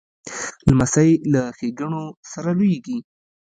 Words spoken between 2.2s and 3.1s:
سره لویېږي.